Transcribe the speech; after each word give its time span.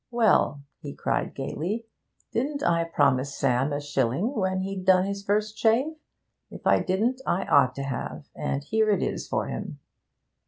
'Well,' 0.09 0.63
he 0.81 0.95
cried 0.95 1.35
gaily, 1.35 1.85
'didn't 2.31 2.63
I 2.63 2.85
promise 2.85 3.37
Sam 3.37 3.71
a 3.71 3.79
shilling 3.79 4.33
when 4.33 4.61
he'd 4.61 4.83
done 4.83 5.05
his 5.05 5.23
first 5.23 5.55
shave? 5.59 5.93
If 6.49 6.65
I 6.65 6.79
didn't 6.81 7.21
I 7.27 7.43
ought 7.45 7.75
to 7.75 7.83
have 7.83 8.23
done, 8.33 8.33
and 8.35 8.63
here 8.63 8.89
it 8.89 9.03
is 9.03 9.27
for 9.27 9.45
him.' 9.45 9.77